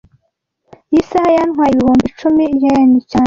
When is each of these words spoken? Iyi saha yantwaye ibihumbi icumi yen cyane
Iyi 0.91 1.03
saha 1.09 1.29
yantwaye 1.37 1.71
ibihumbi 1.73 2.03
icumi 2.11 2.43
yen 2.63 2.89
cyane 3.09 3.19